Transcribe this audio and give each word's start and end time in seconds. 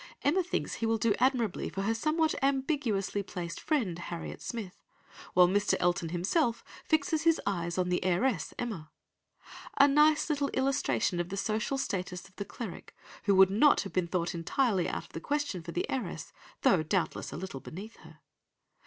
'"Emma 0.23 0.41
thinks 0.41 0.73
he 0.73 0.87
will 0.87 0.97
do 0.97 1.13
admirably 1.19 1.69
for 1.69 1.83
her 1.83 1.93
somewhat 1.93 2.33
ambiguously 2.41 3.21
placed 3.21 3.59
friend 3.59 3.99
Harriet 3.99 4.41
Smith, 4.41 4.81
while 5.35 5.47
Mr. 5.47 5.75
Elton 5.79 6.09
himself 6.09 6.63
fixes 6.83 7.21
his 7.21 7.39
eyes 7.45 7.77
on 7.77 7.89
the 7.89 8.03
heiress 8.03 8.51
Emma. 8.57 8.89
A 9.77 9.87
nice 9.87 10.27
little 10.27 10.49
illustration 10.55 11.19
of 11.19 11.29
the 11.29 11.37
social 11.37 11.77
status 11.77 12.27
of 12.27 12.35
the 12.37 12.45
cleric, 12.45 12.95
who 13.25 13.35
would 13.35 13.51
not 13.51 13.81
have 13.81 13.93
been 13.93 14.07
thought 14.07 14.33
entirely 14.33 14.89
out 14.89 15.03
of 15.05 15.13
the 15.13 15.19
question 15.21 15.61
for 15.61 15.71
the 15.71 15.87
heiress, 15.87 16.33
though 16.63 16.81
doubtless 16.81 17.31
a 17.31 17.37
little 17.37 17.59
beneath 17.59 17.97
her. 17.97 18.21